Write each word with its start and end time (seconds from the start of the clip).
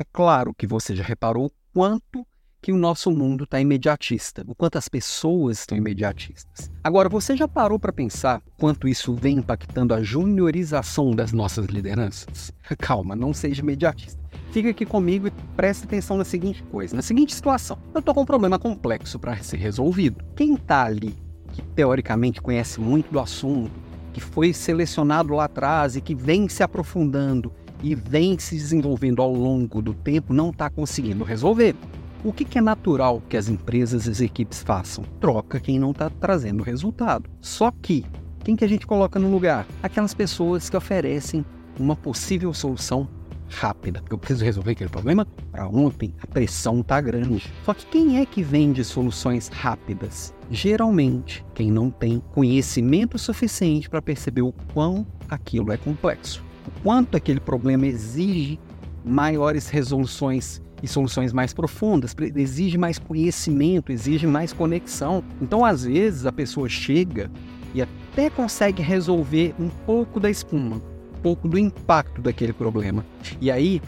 É 0.00 0.04
claro 0.12 0.54
que 0.54 0.64
você 0.64 0.94
já 0.94 1.02
reparou 1.02 1.50
quanto 1.74 2.24
que 2.62 2.70
o 2.70 2.76
nosso 2.76 3.10
mundo 3.10 3.42
está 3.42 3.60
imediatista, 3.60 4.44
o 4.46 4.54
quanto 4.54 4.78
as 4.78 4.88
pessoas 4.88 5.58
estão 5.58 5.76
imediatistas. 5.76 6.70
Agora, 6.84 7.08
você 7.08 7.36
já 7.36 7.48
parou 7.48 7.80
para 7.80 7.92
pensar 7.92 8.40
quanto 8.56 8.86
isso 8.86 9.12
vem 9.12 9.38
impactando 9.38 9.92
a 9.92 10.00
juniorização 10.00 11.10
das 11.10 11.32
nossas 11.32 11.66
lideranças? 11.66 12.52
Calma, 12.78 13.16
não 13.16 13.34
seja 13.34 13.60
imediatista. 13.60 14.22
Fica 14.52 14.70
aqui 14.70 14.86
comigo 14.86 15.26
e 15.26 15.32
preste 15.56 15.82
atenção 15.82 16.16
na 16.16 16.24
seguinte 16.24 16.62
coisa, 16.70 16.94
na 16.94 17.02
seguinte 17.02 17.34
situação. 17.34 17.76
Eu 17.92 17.98
estou 17.98 18.14
com 18.14 18.22
um 18.22 18.26
problema 18.26 18.56
complexo 18.56 19.18
para 19.18 19.36
ser 19.38 19.56
resolvido. 19.56 20.24
Quem 20.36 20.54
está 20.54 20.84
ali, 20.84 21.16
que 21.52 21.62
teoricamente 21.74 22.40
conhece 22.40 22.80
muito 22.80 23.10
do 23.10 23.18
assunto, 23.18 23.72
que 24.12 24.20
foi 24.20 24.52
selecionado 24.52 25.34
lá 25.34 25.46
atrás 25.46 25.96
e 25.96 26.00
que 26.00 26.14
vem 26.14 26.48
se 26.48 26.62
aprofundando 26.62 27.52
e 27.82 27.94
vem 27.94 28.38
se 28.38 28.54
desenvolvendo 28.56 29.22
ao 29.22 29.32
longo 29.32 29.80
do 29.80 29.94
tempo, 29.94 30.32
não 30.32 30.50
está 30.50 30.68
conseguindo 30.68 31.24
resolver. 31.24 31.74
O 32.24 32.32
que, 32.32 32.44
que 32.44 32.58
é 32.58 32.60
natural 32.60 33.22
que 33.28 33.36
as 33.36 33.48
empresas 33.48 34.06
e 34.06 34.10
as 34.10 34.20
equipes 34.20 34.62
façam? 34.62 35.04
Troca 35.20 35.60
quem 35.60 35.78
não 35.78 35.92
está 35.92 36.10
trazendo 36.10 36.64
resultado. 36.64 37.30
Só 37.40 37.70
que, 37.70 38.04
quem 38.42 38.56
que 38.56 38.64
a 38.64 38.68
gente 38.68 38.86
coloca 38.86 39.20
no 39.20 39.30
lugar? 39.30 39.66
Aquelas 39.82 40.14
pessoas 40.14 40.68
que 40.68 40.76
oferecem 40.76 41.44
uma 41.78 41.94
possível 41.94 42.52
solução 42.52 43.08
rápida, 43.48 44.00
porque 44.00 44.14
eu 44.14 44.18
preciso 44.18 44.44
resolver 44.44 44.72
aquele 44.72 44.90
problema 44.90 45.26
para 45.50 45.68
ontem, 45.68 46.14
a 46.20 46.26
pressão 46.26 46.80
está 46.80 47.00
grande. 47.00 47.50
Só 47.64 47.72
que 47.72 47.86
quem 47.86 48.18
é 48.18 48.26
que 48.26 48.42
vende 48.42 48.84
soluções 48.84 49.48
rápidas? 49.48 50.34
Geralmente, 50.50 51.44
quem 51.54 51.70
não 51.70 51.90
tem 51.90 52.22
conhecimento 52.32 53.18
suficiente 53.18 53.88
para 53.88 54.02
perceber 54.02 54.42
o 54.42 54.52
quão 54.74 55.06
aquilo 55.28 55.72
é 55.72 55.76
complexo, 55.76 56.44
quanto 56.82 57.16
aquele 57.16 57.40
problema 57.40 57.86
exige 57.86 58.58
maiores 59.04 59.68
resoluções 59.68 60.60
e 60.82 60.86
soluções 60.86 61.32
mais 61.32 61.52
profundas, 61.52 62.14
exige 62.36 62.78
mais 62.78 62.98
conhecimento, 62.98 63.90
exige 63.90 64.26
mais 64.26 64.52
conexão. 64.52 65.24
Então, 65.40 65.64
às 65.64 65.84
vezes, 65.84 66.26
a 66.26 66.32
pessoa 66.32 66.68
chega 66.68 67.30
e 67.74 67.82
até 67.82 68.30
consegue 68.30 68.82
resolver 68.82 69.54
um 69.58 69.68
pouco 69.68 70.20
da 70.20 70.30
espuma, 70.30 70.76
um 70.76 71.20
pouco 71.22 71.48
do 71.48 71.58
impacto 71.58 72.22
daquele 72.22 72.52
problema. 72.52 73.04
E 73.40 73.50
aí, 73.50 73.82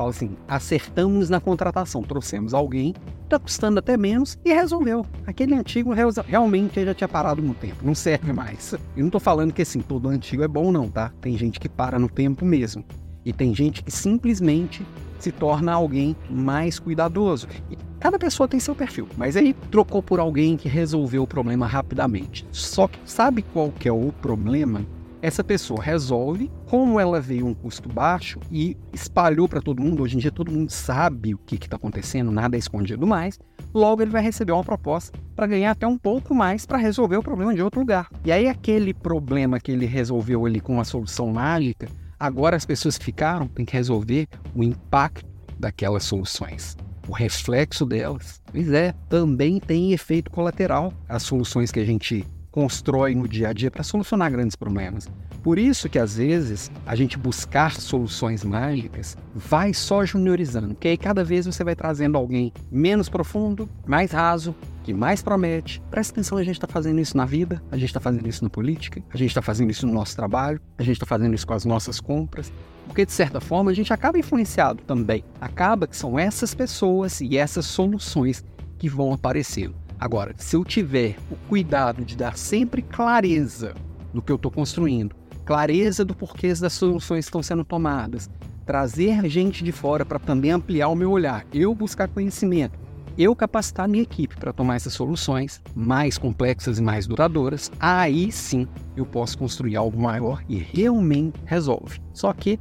fala 0.00 0.10
assim: 0.10 0.30
acertamos 0.48 1.28
na 1.28 1.40
contratação, 1.40 2.02
trouxemos 2.02 2.54
alguém, 2.54 2.94
está 3.24 3.38
custando 3.38 3.78
até 3.78 3.96
menos 3.96 4.38
e 4.44 4.52
resolveu. 4.52 5.04
Aquele 5.26 5.54
antigo 5.54 5.92
realmente 6.26 6.82
já 6.84 6.94
tinha 6.94 7.08
parado 7.08 7.42
no 7.42 7.52
tempo, 7.52 7.84
não 7.84 7.94
serve 7.94 8.32
mais. 8.32 8.72
Eu 8.72 8.80
não 8.96 9.06
estou 9.06 9.20
falando 9.20 9.52
que 9.52 9.62
assim, 9.62 9.80
todo 9.80 10.08
antigo 10.08 10.42
é 10.42 10.48
bom, 10.48 10.72
não, 10.72 10.88
tá? 10.88 11.12
Tem 11.20 11.36
gente 11.36 11.60
que 11.60 11.68
para 11.68 11.98
no 11.98 12.08
tempo 12.08 12.44
mesmo. 12.44 12.82
E 13.24 13.32
tem 13.34 13.54
gente 13.54 13.84
que 13.84 13.90
simplesmente 13.90 14.82
se 15.18 15.30
torna 15.30 15.74
alguém 15.74 16.16
mais 16.30 16.78
cuidadoso. 16.78 17.46
E 17.70 17.76
cada 17.98 18.18
pessoa 18.18 18.48
tem 18.48 18.58
seu 18.58 18.74
perfil, 18.74 19.06
mas 19.18 19.36
aí 19.36 19.52
trocou 19.70 20.02
por 20.02 20.18
alguém 20.18 20.56
que 20.56 20.70
resolveu 20.70 21.24
o 21.24 21.26
problema 21.26 21.66
rapidamente. 21.66 22.46
Só 22.50 22.88
que 22.88 22.98
sabe 23.04 23.42
qual 23.42 23.70
que 23.70 23.86
é 23.86 23.92
o 23.92 24.10
problema? 24.22 24.80
Essa 25.22 25.44
pessoa 25.44 25.82
resolve, 25.82 26.50
como 26.66 26.98
ela 26.98 27.20
veio 27.20 27.46
um 27.46 27.54
custo 27.54 27.88
baixo 27.88 28.40
e 28.50 28.76
espalhou 28.92 29.48
para 29.48 29.60
todo 29.60 29.82
mundo, 29.82 30.02
hoje 30.02 30.16
em 30.16 30.20
dia 30.20 30.30
todo 30.30 30.50
mundo 30.50 30.70
sabe 30.70 31.34
o 31.34 31.38
que 31.38 31.56
está 31.56 31.76
acontecendo, 31.76 32.30
nada 32.30 32.56
é 32.56 32.58
escondido 32.58 33.06
mais, 33.06 33.38
logo 33.74 34.00
ele 34.00 34.10
vai 34.10 34.22
receber 34.22 34.52
uma 34.52 34.64
proposta 34.64 35.18
para 35.36 35.46
ganhar 35.46 35.72
até 35.72 35.86
um 35.86 35.98
pouco 35.98 36.34
mais 36.34 36.64
para 36.64 36.78
resolver 36.78 37.16
o 37.16 37.22
problema 37.22 37.54
de 37.54 37.62
outro 37.62 37.80
lugar. 37.80 38.08
E 38.24 38.32
aí 38.32 38.48
aquele 38.48 38.94
problema 38.94 39.60
que 39.60 39.70
ele 39.70 39.84
resolveu 39.84 40.46
ali 40.46 40.60
com 40.60 40.74
uma 40.74 40.84
solução 40.84 41.30
mágica, 41.30 41.86
Agora 42.20 42.54
as 42.54 42.66
pessoas 42.66 42.98
que 42.98 43.04
ficaram 43.06 43.48
têm 43.48 43.64
que 43.64 43.72
resolver 43.72 44.28
o 44.54 44.62
impacto 44.62 45.26
daquelas 45.58 46.04
soluções. 46.04 46.76
O 47.08 47.12
reflexo 47.12 47.86
delas. 47.86 48.42
Pois 48.52 48.70
é, 48.70 48.92
também 49.08 49.58
tem 49.58 49.94
efeito 49.94 50.30
colateral. 50.30 50.92
As 51.08 51.22
soluções 51.22 51.72
que 51.72 51.80
a 51.80 51.84
gente 51.84 52.26
constrói 52.50 53.14
no 53.14 53.28
dia 53.28 53.48
a 53.48 53.52
dia 53.52 53.70
para 53.70 53.82
solucionar 53.82 54.30
grandes 54.30 54.56
problemas. 54.56 55.08
Por 55.42 55.58
isso 55.58 55.88
que 55.88 55.98
às 55.98 56.16
vezes 56.16 56.70
a 56.84 56.94
gente 56.94 57.16
buscar 57.16 57.72
soluções 57.72 58.44
mágicas 58.44 59.16
vai 59.34 59.72
só 59.72 60.04
juniorizando, 60.04 60.74
porque 60.74 60.88
aí 60.88 60.98
cada 60.98 61.24
vez 61.24 61.46
você 61.46 61.64
vai 61.64 61.74
trazendo 61.74 62.18
alguém 62.18 62.52
menos 62.70 63.08
profundo, 63.08 63.68
mais 63.86 64.12
raso, 64.12 64.54
que 64.84 64.92
mais 64.92 65.22
promete. 65.22 65.80
Presta 65.90 66.12
atenção, 66.12 66.36
a 66.36 66.44
gente 66.44 66.56
está 66.56 66.66
fazendo 66.66 67.00
isso 67.00 67.16
na 67.16 67.24
vida, 67.24 67.62
a 67.70 67.76
gente 67.76 67.88
está 67.88 68.00
fazendo 68.00 68.28
isso 68.28 68.44
na 68.44 68.50
política, 68.50 69.02
a 69.12 69.16
gente 69.16 69.30
está 69.30 69.40
fazendo 69.40 69.70
isso 69.70 69.86
no 69.86 69.92
nosso 69.92 70.14
trabalho, 70.14 70.60
a 70.76 70.82
gente 70.82 70.96
está 70.96 71.06
fazendo 71.06 71.34
isso 71.34 71.46
com 71.46 71.54
as 71.54 71.64
nossas 71.64 72.00
compras. 72.00 72.52
Porque 72.86 73.06
de 73.06 73.12
certa 73.12 73.40
forma 73.40 73.70
a 73.70 73.74
gente 73.74 73.92
acaba 73.92 74.18
influenciado 74.18 74.82
também. 74.82 75.24
Acaba 75.40 75.86
que 75.86 75.96
são 75.96 76.18
essas 76.18 76.54
pessoas 76.54 77.20
e 77.20 77.38
essas 77.38 77.64
soluções 77.64 78.44
que 78.78 78.88
vão 78.88 79.12
aparecendo. 79.12 79.79
Agora, 80.00 80.34
se 80.38 80.56
eu 80.56 80.64
tiver 80.64 81.16
o 81.30 81.36
cuidado 81.46 82.02
de 82.06 82.16
dar 82.16 82.34
sempre 82.34 82.80
clareza 82.80 83.74
no 84.14 84.22
que 84.22 84.32
eu 84.32 84.36
estou 84.36 84.50
construindo, 84.50 85.14
clareza 85.44 86.06
do 86.06 86.14
porquê 86.14 86.54
das 86.54 86.72
soluções 86.72 87.26
estão 87.26 87.42
sendo 87.42 87.64
tomadas, 87.66 88.30
trazer 88.64 89.28
gente 89.28 89.62
de 89.62 89.72
fora 89.72 90.06
para 90.06 90.18
também 90.18 90.52
ampliar 90.52 90.88
o 90.88 90.94
meu 90.94 91.10
olhar, 91.10 91.44
eu 91.52 91.74
buscar 91.74 92.08
conhecimento, 92.08 92.78
eu 93.18 93.36
capacitar 93.36 93.86
minha 93.86 94.02
equipe 94.02 94.36
para 94.36 94.54
tomar 94.54 94.76
essas 94.76 94.94
soluções 94.94 95.60
mais 95.74 96.16
complexas 96.16 96.78
e 96.78 96.82
mais 96.82 97.06
duradouras, 97.06 97.70
aí 97.78 98.32
sim 98.32 98.66
eu 98.96 99.04
posso 99.04 99.36
construir 99.36 99.76
algo 99.76 100.00
maior 100.00 100.42
e 100.48 100.56
realmente 100.56 101.38
resolve. 101.44 102.00
Só 102.14 102.32
que 102.32 102.58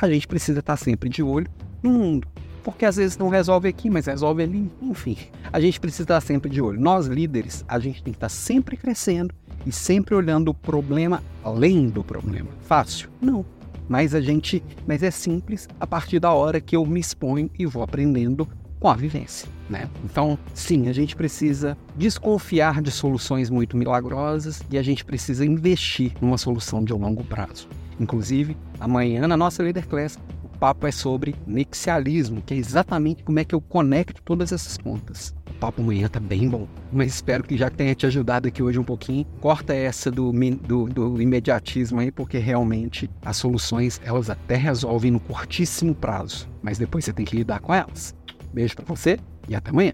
a 0.00 0.08
gente 0.08 0.26
precisa 0.26 0.60
estar 0.60 0.78
sempre 0.78 1.10
de 1.10 1.22
olho 1.22 1.50
no 1.82 1.90
mundo 1.90 2.26
porque 2.70 2.84
às 2.84 2.96
vezes 2.96 3.16
não 3.16 3.30
resolve 3.30 3.66
aqui, 3.66 3.88
mas 3.88 4.04
resolve 4.04 4.42
ali. 4.42 4.70
Enfim, 4.82 5.16
a 5.50 5.58
gente 5.58 5.80
precisa 5.80 6.02
estar 6.02 6.20
sempre 6.20 6.50
de 6.50 6.60
olho. 6.60 6.78
Nós 6.78 7.06
líderes, 7.06 7.64
a 7.66 7.78
gente 7.78 8.02
tem 8.02 8.12
que 8.12 8.18
estar 8.18 8.28
sempre 8.28 8.76
crescendo 8.76 9.34
e 9.64 9.72
sempre 9.72 10.14
olhando 10.14 10.48
o 10.48 10.54
problema 10.54 11.22
além 11.42 11.88
do 11.88 12.04
problema. 12.04 12.50
Fácil? 12.60 13.08
Não. 13.22 13.42
Mas 13.88 14.14
a 14.14 14.20
gente, 14.20 14.62
mas 14.86 15.02
é 15.02 15.10
simples 15.10 15.66
a 15.80 15.86
partir 15.86 16.20
da 16.20 16.30
hora 16.30 16.60
que 16.60 16.76
eu 16.76 16.84
me 16.84 17.00
exponho 17.00 17.50
e 17.58 17.64
vou 17.64 17.82
aprendendo 17.82 18.46
com 18.78 18.88
a 18.88 18.94
vivência, 18.94 19.48
né? 19.70 19.88
Então, 20.04 20.38
sim, 20.52 20.88
a 20.88 20.92
gente 20.92 21.16
precisa 21.16 21.74
desconfiar 21.96 22.82
de 22.82 22.90
soluções 22.90 23.48
muito 23.48 23.78
milagrosas 23.78 24.62
e 24.70 24.76
a 24.76 24.82
gente 24.82 25.06
precisa 25.06 25.44
investir 25.44 26.12
numa 26.20 26.36
solução 26.36 26.84
de 26.84 26.92
longo 26.92 27.24
prazo. 27.24 27.66
Inclusive, 27.98 28.56
amanhã 28.78 29.26
na 29.26 29.38
nossa 29.38 29.62
Leader 29.62 29.88
Class 29.88 30.18
papo 30.58 30.86
é 30.86 30.92
sobre 30.92 31.34
nexialismo, 31.46 32.42
que 32.42 32.54
é 32.54 32.56
exatamente 32.56 33.22
como 33.22 33.38
é 33.38 33.44
que 33.44 33.54
eu 33.54 33.60
conecto 33.60 34.22
todas 34.22 34.52
essas 34.52 34.76
pontas. 34.76 35.34
O 35.48 35.52
papo 35.54 35.80
amanhã 35.80 36.08
tá 36.08 36.20
bem 36.20 36.48
bom, 36.48 36.66
mas 36.92 37.14
espero 37.14 37.44
que 37.44 37.56
já 37.56 37.70
tenha 37.70 37.94
te 37.94 38.06
ajudado 38.06 38.48
aqui 38.48 38.62
hoje 38.62 38.78
um 38.78 38.84
pouquinho. 38.84 39.24
Corta 39.40 39.74
essa 39.74 40.10
do, 40.10 40.32
do, 40.32 40.84
do 40.86 41.22
imediatismo 41.22 42.00
aí, 42.00 42.10
porque 42.10 42.38
realmente 42.38 43.10
as 43.24 43.36
soluções 43.36 44.00
elas 44.04 44.30
até 44.30 44.56
resolvem 44.56 45.10
no 45.10 45.20
curtíssimo 45.20 45.94
prazo, 45.94 46.48
mas 46.62 46.78
depois 46.78 47.04
você 47.04 47.12
tem 47.12 47.24
que 47.24 47.36
lidar 47.36 47.60
com 47.60 47.72
elas. 47.72 48.14
Beijo 48.52 48.76
para 48.76 48.84
você 48.84 49.18
e 49.48 49.54
até 49.54 49.70
amanhã. 49.70 49.92